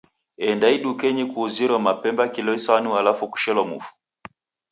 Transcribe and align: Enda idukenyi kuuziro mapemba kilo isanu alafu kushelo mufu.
Enda 0.47 0.67
idukenyi 0.77 1.23
kuuziro 1.31 1.75
mapemba 1.85 2.23
kilo 2.33 2.51
isanu 2.59 2.89
alafu 2.99 3.23
kushelo 3.31 3.63
mufu. 3.69 3.91